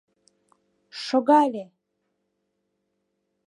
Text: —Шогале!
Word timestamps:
—Шогале! 1.05 1.65